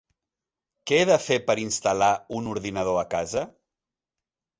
[0.91, 2.07] Què he de fer per instal·lar
[2.39, 3.45] un ordinador a casa?